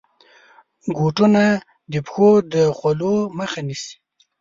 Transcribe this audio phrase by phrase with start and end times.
[0.95, 1.43] بوټونه
[1.91, 3.93] د پښو د خولو مخه نیسي.